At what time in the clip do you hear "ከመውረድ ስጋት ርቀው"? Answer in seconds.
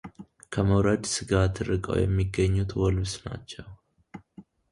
0.53-1.97